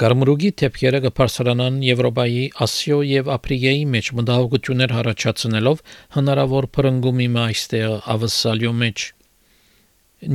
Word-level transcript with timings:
Գարմրուգի 0.00 0.48
թեփքերը 0.60 0.98
կփարսրանան 1.04 1.76
Եվրոպայի, 1.86 2.40
Ասիո 2.64 2.96
եւ 3.06 3.28
Աֆրիկայի 3.36 3.84
մեջ 3.92 4.08
մտահոգություններ 4.18 4.94
առաջացնելով 5.00 5.82
հնարավոր 6.16 6.66
փրկումի 6.76 7.28
մայստեղ 7.36 7.94
ավսալյո 8.14 8.72
մեջ 8.80 9.04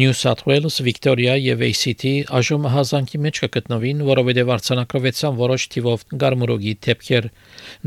New 0.02 0.14
South 0.14 0.46
Wales, 0.48 0.78
Victoria 0.88 1.36
եւ 1.42 1.66
ACT 1.68 2.06
այժմ 2.40 2.70
հազանգի 2.76 3.22
մեջ 3.26 3.42
կգտնվին, 3.44 4.02
որովհետեւ 4.08 4.54
արցանակրվեցան 4.56 5.38
որոշ 5.42 5.68
թիվով 5.76 6.06
գարմրուգի 6.24 6.74
թեփքեր։ 6.88 7.30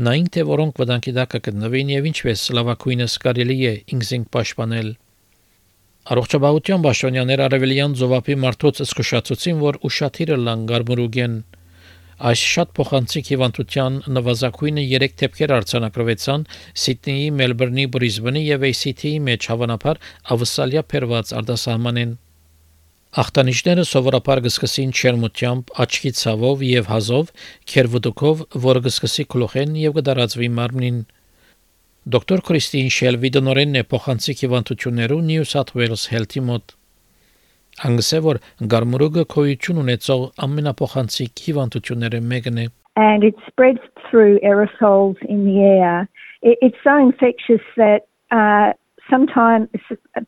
Նայն 0.05 0.29
թե 0.35 0.45
որոնք 0.51 0.81
վտանգի 0.83 1.15
տակ 1.17 1.33
կգտնվին 1.35 1.91
եւ 1.95 2.09
ինչպես 2.11 2.45
լավակույնս 2.59 3.17
կարելի 3.25 3.59
է 3.71 3.73
ինքզինք 3.95 4.31
պաշտպանել։ 4.37 4.93
Առողջապահության 6.13 6.85
պաշտոնյաներ 6.85 7.45
Արևելյան 7.49 7.99
Զովապի 7.99 8.35
մարդոց 8.45 8.81
զսկուշացուցին, 8.85 9.61
որ 9.65 9.79
ուշադիր 9.89 10.35
լան 10.45 10.67
գարմրուգեն 10.69 11.39
Այս 12.15 12.41
շատ 12.55 12.69
փոխանցիկ 12.79 13.29
հիվանդության 13.33 13.95
նվազագույնը 14.15 14.83
3 14.91 15.15
դեպքեր 15.21 15.53
արձանագրվեցան 15.55 16.45
Սիդնեի, 16.83 17.25
Մելբուրնի, 17.39 17.87
Բրիզբենի 17.95 18.43
եւ 18.45 18.69
ACT-ի 18.69 19.11
մեջ 19.25 19.47
հավանաբար 19.51 19.99
ավսալիա 20.35 20.83
փերված 20.93 21.33
արտասահմանեն 21.41 22.13
Ախտանիշները 23.15 23.83
սովորաբար 23.87 24.41
կսկսին 24.45 24.89
չերմությամբ, 24.95 25.69
աչքի 25.83 26.09
ցավով 26.19 26.63
եւ 26.67 26.89
հազով, 26.91 27.29
քերվուտուկով, 27.71 28.41
որը 28.65 28.81
կսկսի 28.87 29.27
գլուխեն 29.35 29.77
եւ 29.83 29.95
կդարածվի 29.99 30.49
մարմնին։ 30.59 30.97
Դոկտոր 32.15 32.43
Քրիստին 32.49 32.91
Շելվի 32.95 33.31
դնորենն 33.39 33.79
է 33.79 33.85
փոխանցիկ 33.95 34.43
հիվանդություններու 34.45 35.21
New 35.31 35.47
South 35.51 35.71
Wales 35.79 36.09
Health-ի 36.11 36.43
մոտ 36.49 36.75
Անգսե 37.86 38.18
որ 38.26 38.38
գարմուրուգը 38.72 39.24
քոյություն 39.34 39.80
ունեցող 39.84 40.26
ամենափոխանցիկ 40.46 41.44
հիվանդությունները 41.46 42.20
մեկն 42.34 42.62
է 42.64 42.66
and 42.96 43.24
it 43.24 43.34
spreads 43.46 43.78
through 44.10 44.38
aerosols 44.40 45.16
in 45.24 45.46
the 45.46 45.60
air. 45.60 46.08
It, 46.42 46.58
it's 46.60 46.76
so 46.84 46.96
infectious 46.96 47.62
that 47.76 48.06
uh, 48.30 48.72
sometimes 49.08 49.68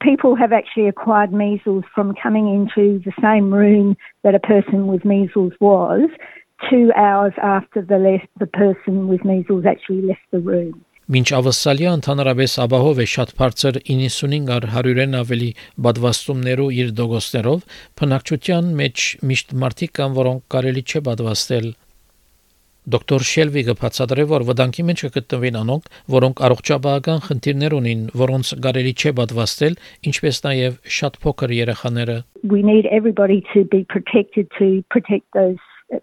people 0.00 0.34
have 0.36 0.52
actually 0.52 0.88
acquired 0.88 1.32
measles 1.32 1.84
from 1.94 2.14
coming 2.14 2.48
into 2.48 3.00
the 3.04 3.12
same 3.20 3.52
room 3.52 3.96
that 4.22 4.34
a 4.34 4.40
person 4.40 4.86
with 4.86 5.04
measles 5.04 5.52
was 5.60 6.08
two 6.70 6.92
hours 6.96 7.32
after 7.42 7.82
the, 7.82 7.98
left, 7.98 8.28
the 8.38 8.46
person 8.46 9.08
with 9.08 9.24
measles 9.24 9.64
actually 9.66 10.02
left 10.02 10.20
the 10.30 10.38
room. 10.38 10.84
Մինչ 11.07 11.27
ավսալիա 11.37 11.91
ընդհանրապես 11.97 12.53
ապահով 12.65 12.97
է 12.99 13.03
շատ 13.07 13.29
բարձր 13.39 13.77
95 13.87 14.49
առ 14.57 14.65
100-ն 14.73 15.13
ավելի 15.21 15.47
բադվաստումներով 15.85 16.73
իր 16.77 16.89
դոգոստերով, 16.97 17.61
փնակչության 18.01 18.71
մեջ 18.81 19.05
միշտ 19.29 19.53
մարդիկ 19.63 19.93
կան, 19.99 20.17
որոնք 20.17 20.43
կարելի 20.55 20.83
չէ 20.83 21.01
բադվաստել 21.07 21.69
Դոկտոր 22.87 23.23
Շելվիգը 23.27 23.73
բացատրե, 23.79 24.23
որ 24.31 24.43
վտանգի 24.47 24.83
մեջ 24.89 25.01
կգտնվեն 25.05 25.57
անոնք, 25.61 25.87
որոնք 26.17 26.43
առողջապահական 26.47 27.23
խնդիրներ 27.25 27.73
ունին, 27.79 28.03
որոնց 28.23 28.51
կարելի 28.67 28.93
չէ 28.95 29.11
պատվաստել, 29.17 29.79
ինչպես 30.11 30.39
նաև 30.45 30.77
շատ 30.97 31.17
փոքր 31.23 31.55
երեխաները։ 31.57 32.15
We 32.51 32.63
need 32.63 32.87
everybody 32.99 33.43
to 33.55 33.63
be 33.63 33.83
protected 33.95 34.47
to 34.59 34.83
protect 34.91 35.27
those 35.35 35.59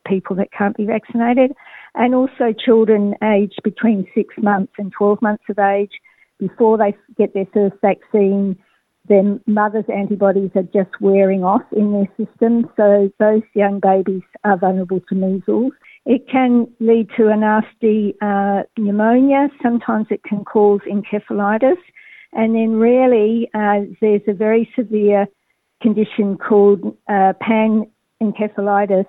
people 0.08 0.36
that 0.36 0.52
can't 0.52 0.76
be 0.76 0.84
vaccinated 0.84 1.56
and 1.94 2.14
also 2.14 2.52
children 2.52 3.14
aged 3.22 3.60
between 3.62 4.06
6 4.14 4.34
months 4.38 4.72
and 4.78 4.92
12 4.92 5.22
months 5.22 5.44
of 5.48 5.58
age 5.58 5.92
before 6.38 6.76
they 6.78 6.94
get 7.16 7.34
their 7.34 7.46
first 7.52 7.76
vaccine 7.80 8.56
their 9.06 9.38
mother's 9.46 9.84
antibodies 9.94 10.50
are 10.54 10.62
just 10.62 11.00
wearing 11.00 11.44
off 11.44 11.62
in 11.72 11.92
their 11.92 12.08
system 12.16 12.68
so 12.76 13.10
those 13.18 13.42
young 13.54 13.78
babies 13.80 14.22
are 14.44 14.56
vulnerable 14.56 15.00
to 15.08 15.14
measles 15.14 15.72
It 16.06 16.28
can 16.28 16.68
lead 16.80 17.08
to 17.16 17.28
a 17.28 17.36
nasty 17.36 18.14
uh, 18.20 18.62
pneumonia. 18.76 19.48
Sometimes 19.62 20.06
it 20.10 20.22
can 20.22 20.44
cause 20.44 20.80
encephalitis. 20.90 21.78
And 22.32 22.54
then, 22.54 22.76
rarely, 22.76 23.48
uh, 23.54 23.86
there's 24.00 24.22
a 24.28 24.34
very 24.34 24.68
severe 24.76 25.26
condition 25.80 26.36
called 26.36 26.96
uh, 27.08 27.32
panencephalitis 27.42 29.06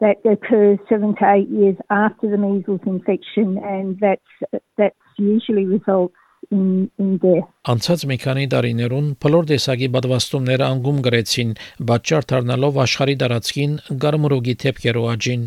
that 0.00 0.16
occurs 0.24 0.78
seven 0.88 1.14
to 1.16 1.24
eight 1.30 1.48
years 1.48 1.76
after 1.90 2.28
the 2.30 2.38
measles 2.38 2.80
infection, 2.86 3.58
and 3.58 3.98
that's, 4.00 4.62
that's 4.76 4.96
usually 5.18 5.66
results. 5.66 6.14
Անցած 6.52 8.02
մի 8.10 8.16
քանի 8.20 8.42
տարիներուն 8.52 9.06
բոլոր 9.24 9.46
տեսակի 9.48 9.88
պատվաստումները 9.94 10.64
անգում 10.66 10.98
գրեցին, 11.06 11.54
բաճար 11.88 12.26
դառնալով 12.32 12.80
աշխարհի 12.84 13.14
տարածքին 13.22 13.78
գարմուրոգի 14.04 14.54
թեփքերու 14.64 15.06
աճին։ 15.14 15.46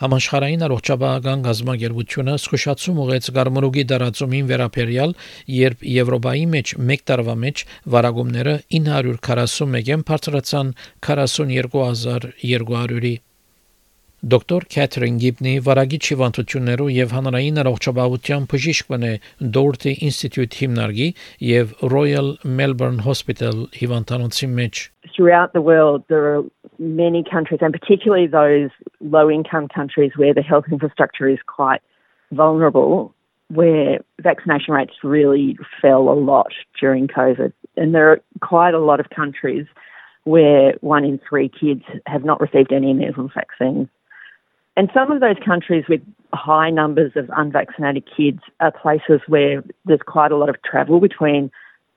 Համաշխարհային 0.00 0.62
առողջապահական 0.66 1.42
գազագերբությունը 1.46 2.36
զսկուշացում 2.38 3.00
ուղեց 3.02 3.26
գարմուրուգի 3.36 3.84
դարածումին 3.92 4.48
վերապերյալ, 4.52 5.12
երբ 5.56 5.84
Եվրոպայի 5.96 6.46
մեջ 6.54 6.72
1 6.78 7.04
տարվա 7.12 7.34
մեջ 7.42 7.64
վարագումները 7.96 8.54
941-ին 8.78 10.06
բարձրացան 10.08 10.72
42200-ի։ 11.08 13.14
Դոկտոր 14.22 14.64
Քեթրին 14.70 15.16
Գիբնի 15.18 15.52
վարագիչ 15.66 16.00
հիվանդություններով 16.08 16.90
եւ 16.94 17.14
հանրային 17.16 17.56
առողջապահության 17.62 18.44
բժիշկն 18.52 19.06
է 19.08 19.10
Doherty 19.56 19.94
Institute 20.08 20.58
հիմնարկի 20.60 21.08
եւ 21.48 21.72
Royal 21.90 22.30
Melbourne 22.60 23.02
Hospital 23.02 23.64
հիվանդանոցի 23.80 24.48
մեջ 24.60 24.84
Throughout 25.16 25.58
the 25.58 25.64
world 25.70 26.06
there 26.06 26.30
are 26.30 26.46
many 26.82 27.22
countries 27.22 27.60
and 27.62 27.72
particularly 27.72 28.26
those 28.26 28.70
low 29.00 29.30
income 29.30 29.68
countries 29.68 30.12
where 30.16 30.34
the 30.34 30.42
health 30.42 30.64
infrastructure 30.70 31.28
is 31.28 31.38
quite 31.46 31.80
vulnerable 32.32 33.14
where 33.48 34.00
vaccination 34.20 34.74
rates 34.74 34.94
really 35.02 35.56
fell 35.80 36.08
a 36.08 36.18
lot 36.18 36.52
during 36.80 37.06
COVID. 37.06 37.52
And 37.76 37.94
there 37.94 38.10
are 38.10 38.20
quite 38.40 38.74
a 38.74 38.78
lot 38.78 38.98
of 38.98 39.10
countries 39.10 39.66
where 40.24 40.74
one 40.80 41.04
in 41.04 41.20
3 41.28 41.48
kids 41.48 41.82
have 42.06 42.24
not 42.24 42.40
received 42.40 42.72
any 42.72 42.94
measles 42.94 43.30
vaccines 43.34 43.88
And 44.76 44.90
some 44.94 45.12
of 45.12 45.20
those 45.20 45.36
countries 45.44 45.84
with 45.88 46.00
high 46.32 46.70
numbers 46.70 47.12
of 47.14 47.30
unvaccinated 47.36 48.04
kids 48.16 48.40
are 48.60 48.72
places 48.72 49.20
where 49.26 49.62
there's 49.84 50.00
quite 50.06 50.32
a 50.32 50.36
lot 50.36 50.48
of 50.48 50.56
travel 50.62 50.98
between 50.98 51.50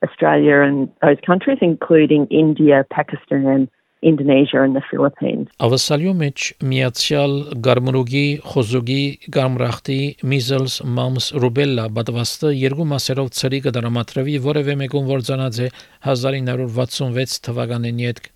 Australia 0.03 0.59
and 0.62 0.90
those 1.01 1.18
countries, 1.25 1.59
including 1.62 2.28
India, 2.28 2.85
Pakistan, 2.90 3.69
Indonesia 4.01 4.61
and 4.66 4.75
the 4.75 4.83
Philippines. 4.89 5.47
Ավասալյո 5.66 6.13
մեջ 6.19 6.45
միացյալ 6.72 7.33
գարմրուգի, 7.67 8.25
խոզուգի, 8.51 9.01
գամրախտի, 9.38 10.00
measles, 10.31 10.78
mumps, 10.97 11.31
rubella 11.45 11.88
պատվաստը 11.97 12.53
երկու 12.59 12.88
մասերով 12.94 13.33
ծրի 13.39 13.63
կդրամատրվի 13.69 14.38
որևէ 14.45 14.78
մեկում 14.83 15.11
որ 15.16 15.28
ծանած 15.31 15.59
է 15.66 15.73
1966 16.13 17.44
թվականին 17.50 18.06
յետք 18.06 18.31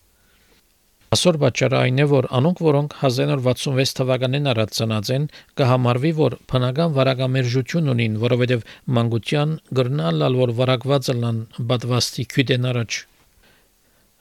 Այսօր 1.15 1.37
պատճառը 1.41 1.77
այն 1.77 2.01
է, 2.03 2.03
որ 2.09 2.25
անոնք, 2.37 2.59
որոնք 2.61 2.91
1966 2.97 3.95
թվականին 3.97 4.49
առաջ 4.51 4.75
ծնած 4.77 5.09
են, 5.15 5.23
կհամարվի, 5.57 6.11
որ 6.19 6.35
բնական 6.51 6.93
վարակամերժություն 6.97 7.89
ունին, 7.95 8.19
որովհետև 8.23 8.67
մանկության 8.97 9.55
գրնալ 9.79 10.21
լալ 10.21 10.37
որ 10.45 10.53
վարակված 10.59 11.09
լան 11.23 11.39
բադվաստի 11.71 12.27
քյուդեն 12.35 12.69
առաջ։ 12.73 12.99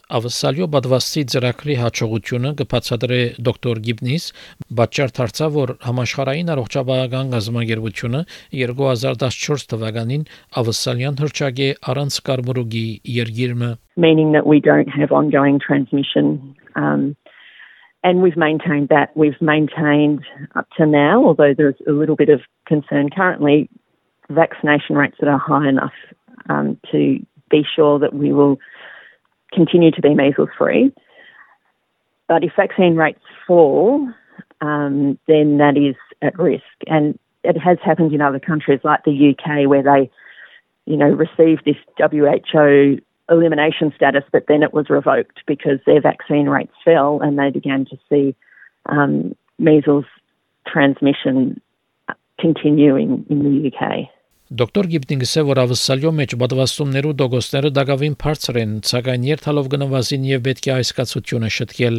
Ավսալյո 0.08 0.66
բադվաստի 0.72 1.22
ծրագրի 1.32 1.74
հաջողությունը 1.82 2.52
կբացատրե 2.60 3.20
դոկտոր 3.48 3.80
Գիբնիս, 3.88 4.28
պատճառ 4.80 5.12
դարձավ, 5.18 5.50
որ 5.58 5.72
համաշխարհային 5.84 6.52
առողջապահական 6.54 7.34
գազագերբությունը 7.34 8.22
2014 8.62 9.68
թվականին 9.74 10.24
ավսալյան 10.62 11.20
հրճագե 11.24 11.68
առանց 11.92 12.22
կարմրուգի 12.30 12.86
երգիրը 13.18 13.74
meaning 13.98 14.30
that 14.30 14.46
we 14.46 14.60
don't 14.60 14.88
have 14.94 15.10
ongoing 15.10 15.58
transmission 15.58 16.54
Um, 16.78 17.16
and 18.04 18.22
we've 18.22 18.36
maintained 18.36 18.88
that. 18.90 19.16
We've 19.16 19.40
maintained 19.40 20.24
up 20.54 20.68
to 20.76 20.86
now, 20.86 21.24
although 21.24 21.52
there's 21.56 21.74
a 21.86 21.92
little 21.92 22.16
bit 22.16 22.28
of 22.28 22.40
concern 22.66 23.10
currently, 23.10 23.68
vaccination 24.30 24.96
rates 24.96 25.16
that 25.20 25.28
are 25.28 25.38
high 25.38 25.68
enough 25.68 25.92
um, 26.48 26.78
to 26.92 27.18
be 27.50 27.64
sure 27.74 27.98
that 27.98 28.14
we 28.14 28.32
will 28.32 28.58
continue 29.52 29.90
to 29.90 30.00
be 30.00 30.14
measles 30.14 30.50
free. 30.56 30.92
But 32.28 32.44
if 32.44 32.52
vaccine 32.56 32.96
rates 32.96 33.20
fall, 33.46 34.08
um, 34.60 35.18
then 35.26 35.58
that 35.58 35.76
is 35.76 35.96
at 36.22 36.38
risk. 36.38 36.64
And 36.86 37.18
it 37.44 37.56
has 37.56 37.78
happened 37.82 38.12
in 38.12 38.20
other 38.20 38.40
countries 38.40 38.80
like 38.84 39.04
the 39.04 39.34
UK 39.34 39.68
where 39.68 39.82
they, 39.82 40.10
you 40.84 40.96
know, 40.96 41.08
received 41.08 41.64
this 41.64 41.76
WHO 41.98 42.98
elimination 43.30 43.92
status, 43.94 44.24
but 44.32 44.44
then 44.48 44.62
it 44.62 44.72
was 44.72 44.88
revoked 44.88 45.40
because 45.46 45.78
their 45.86 46.00
vaccine 46.00 46.48
rates 46.48 46.72
fell 46.84 47.20
and 47.20 47.38
they 47.38 47.50
began 47.50 47.84
to 47.86 47.98
see 48.08 48.34
um, 48.86 49.34
measles 49.58 50.06
transmission 50.66 51.60
continuing 52.38 53.26
in 53.28 53.42
the 53.42 53.70
UK. 53.70 54.08
Դոկտոր 54.48 54.86
Գիբտինգսը 54.88 55.42
որ 55.44 55.58
ավսալյո 55.60 56.10
մեջ 56.18 56.34
պատվաստումներու 56.40 57.10
դոգոստները 57.20 57.70
դակավին 57.78 58.14
բարձր 58.22 58.58
են, 58.60 58.70
սակայն 58.88 59.24
երթալով 59.28 59.66
գնվազին 59.74 60.22
եւ 60.24 60.46
պետք 60.46 60.68
է 60.68 60.70
այս 60.72 60.92
կացությունը 60.98 61.50
շտկել։ 61.56 61.98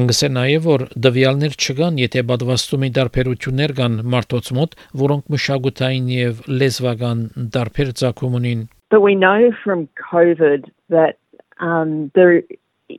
Անգսե 0.00 0.28
նաև 0.34 0.66
որ 0.68 0.84
դվյալներ 1.06 1.56
չկան, 1.56 2.00
եթե 2.02 2.24
բադվաստումի 2.28 2.90
դարբերություններ 2.98 3.72
կան 3.80 3.96
մարդոց 4.14 4.50
մոտ, 4.58 4.76
որոնք 5.04 5.32
մշակութային 5.32 6.12
եւ 6.12 6.44
լեզվական 6.60 7.24
դարբեր 7.56 7.94
ցակում 8.04 8.36
ունին։ 8.40 8.68
But 8.92 9.00
we 9.00 9.16
know 9.16 9.48
from 9.64 9.88
COVID 10.12 10.68
that 10.92 11.16
um, 11.56 12.12
there 12.12 12.44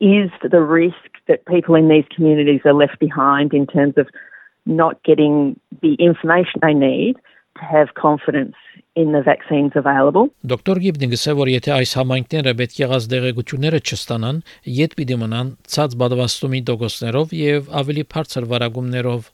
is 0.02 0.34
the 0.42 0.66
risk 0.66 1.22
that 1.30 1.46
people 1.46 1.78
in 1.78 1.94
these 1.94 2.10
communities 2.10 2.66
are 2.66 2.74
left 2.74 2.98
behind 2.98 3.54
in 3.54 3.70
terms 3.70 4.02
of 4.02 4.10
not 4.66 4.98
getting 5.04 5.60
the 5.86 5.94
information 6.02 6.66
they 6.66 6.74
need 6.74 7.22
have 7.60 7.94
confidence 7.96 8.56
in 8.96 9.12
the 9.12 9.22
vaccines 9.22 9.72
available. 9.76 10.30
Դոկտոր 10.48 10.82
Գիբնինգը 10.86 11.20
ասել 11.20 11.38
որ 11.40 11.52
եթե 11.56 11.72
այս 11.76 11.94
համայնքները 12.00 12.54
պետք 12.62 12.82
եղած 12.82 13.08
դեղեցությունները 13.14 13.80
չստանան, 13.86 14.44
իդ 14.86 14.98
պիտի 15.00 15.18
մնան 15.24 15.54
ցած 15.76 15.98
բադվաստումի 16.02 16.62
դոգոսներով 16.70 17.34
եւ 17.40 17.74
ավելի 17.82 18.06
բարձր 18.16 18.52
վարագումներով 18.52 19.32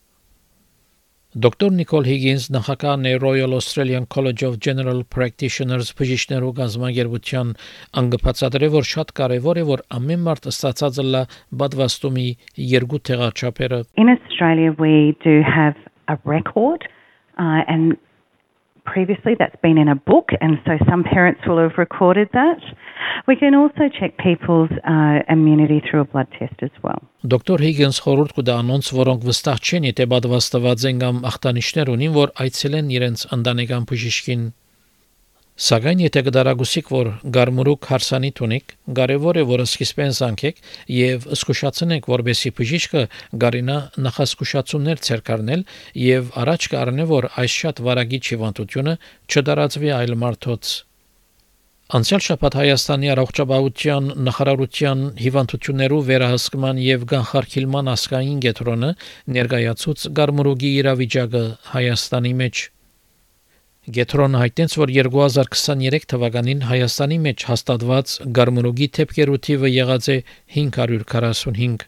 Դոկտոր 1.32 1.70
Նիկոլ 1.72 2.08
Հիգինս 2.10 2.46
նախագահն 2.52 3.06
է 3.08 3.12
Royal 3.24 3.54
Australian 3.56 4.06
College 4.12 4.44
of 4.44 4.58
General 4.66 4.98
Practitioners 5.16 5.94
բժիշկներու 5.96 6.50
գազագերբության 6.58 7.54
անգպացադրե 8.02 8.70
որ 8.74 8.90
շատ 8.90 9.14
կարևոր 9.22 9.62
է 9.62 9.64
որ 9.70 9.84
ամեն 9.96 10.26
մարդ 10.28 10.50
ստացած 10.52 11.00
լա 11.08 11.24
բադվաստումի 11.62 12.28
երկու 12.74 13.02
տեղաչափերը 13.12 13.80
In 14.04 14.12
Australia 14.12 14.76
we 14.76 15.16
do 15.24 15.40
have 15.48 15.80
a 16.12 16.20
record 16.28 16.84
uh, 17.40 17.64
and 17.72 17.96
previously 18.94 19.34
that's 19.40 19.60
been 19.66 19.78
in 19.84 19.88
a 19.88 19.96
book, 20.12 20.28
and 20.44 20.60
so 20.66 20.74
some 20.90 21.04
parents 21.04 21.42
will 21.48 21.60
have 21.66 21.76
recorded 21.86 22.30
that. 22.34 22.62
We 23.28 23.36
can 23.42 23.54
also 23.56 23.84
check 24.00 24.18
people's 24.18 24.74
uh, 24.84 25.20
immunity 25.36 25.80
through 25.86 26.02
a 26.02 26.08
blood 26.14 26.30
test 26.38 26.58
as 26.68 26.76
well. 26.84 27.02
Դոկտոր 27.32 27.62
Հիգինս 27.66 28.02
խորհուրդ 28.04 28.32
կտա 28.38 28.56
անոնց, 28.64 28.88
որոնք 28.98 29.28
վստահ 29.30 29.60
չեն, 29.62 29.88
եթե 29.92 30.08
պատվաստված 30.14 30.86
են 30.92 31.02
կամ 31.04 31.22
ախտանիշներ 31.32 31.92
ունին, 31.96 32.16
որ 32.18 32.34
այցելեն 32.46 32.92
իրենց 32.98 33.26
ընտանեկան 33.38 33.88
բժիշկին 33.92 34.44
Սակայն 35.62 36.00
եթե 36.02 36.22
կդարագուսիկ 36.26 36.88
որ 36.90 37.08
գարմուրուկ 37.36 37.88
հարսանի 37.92 38.30
տունիկ, 38.40 38.72
կարևոր 38.98 39.38
է 39.38 39.44
որ 39.46 39.62
սկիզբեն 39.68 40.16
զանգեք 40.18 40.62
եւ 40.96 41.28
զսկուշացնեք 41.36 42.08
որբեսի 42.12 42.52
բժիշկը 42.58 43.04
գարինա 43.44 43.76
նախասկուշացումներ 44.08 45.04
ցերկարնել 45.06 45.66
եւ 46.06 46.32
առաջ 46.42 46.68
կառնե 46.74 47.06
որ 47.14 47.30
այս 47.46 47.60
շատ 47.62 47.84
վարագի 47.86 48.22
հիվանդությունը 48.32 48.96
չդարածվի 49.30 49.94
այլ 50.02 50.18
մարդոց 50.26 50.74
Անցյալ 51.92 52.22
շաբաթ 52.26 52.54
Հայաստանի 52.58 53.10
առողջապահության 53.12 54.06
նախարարության 54.26 55.00
հիվանդություններու 55.22 56.04
վերահսկման 56.10 56.78
եւ 56.88 57.08
կանխարգելման 57.14 57.94
ասկային 57.94 58.44
գետրոնը 58.48 58.92
ներկայացուց 59.38 60.12
գարմուրուկի 60.22 60.78
իրավիճակը 60.82 61.48
Հայաստանի 61.76 62.38
մեջ 62.42 62.70
Գետրոն 63.90 64.38
հայտնեց, 64.38 64.74
որ 64.78 64.92
2023 64.94 66.04
թվականին 66.12 66.60
Հայաստանի 66.70 67.16
մեջ 67.24 67.46
հաստատված 67.50 68.12
գարմունուգի 68.38 68.88
թեփքերու 68.98 69.40
թիվը 69.48 69.72
եղած 69.74 70.10
է 70.14 70.18
545։ 70.56 71.88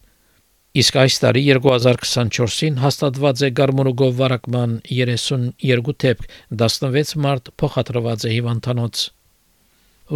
Իսկ 0.82 0.98
այս 1.04 1.18
տարի 1.22 1.44
2024-ին 1.54 2.80
հաստատված 2.82 3.44
է 3.46 3.50
գարմունուգով 3.60 4.16
վարակման 4.24 4.74
32 4.90 5.94
թեփք, 6.02 6.26
16 6.64 7.14
մարդ 7.28 7.54
փոխադրված 7.62 8.26
է 8.26 8.34
հիվանդանոց։ 8.40 9.04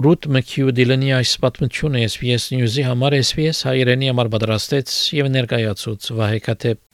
Ռութ 0.01 0.27
Մքյուդիլանի 0.33 1.13
այս 1.21 1.35
պատմությունը 1.45 2.01
SPS 2.09 2.49
News-ի 2.57 2.89
համար 2.89 3.19
SPS 3.21 3.61
հայերենի 3.69 4.11
համար 4.15 4.33
պատրաստեց 4.33 4.97
եւ 5.21 5.31
ներկայացուց 5.37 6.11
Վահե 6.17 6.41
Կաթեփ 6.49 6.86